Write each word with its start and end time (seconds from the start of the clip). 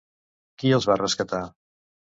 Qui 0.63 0.73
els 0.79 0.89
va 0.93 0.97
rescatar? 1.05 1.45